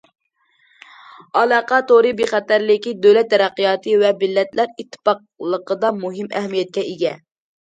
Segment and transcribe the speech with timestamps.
[1.41, 7.15] ئالاقە تورى بىخەتەرلىكى دۆلەت تەرەققىياتى ۋە مىللەتلەر ئىتتىپاقلىقىدا مۇھىم ئەھمىيەتكە ئىگە.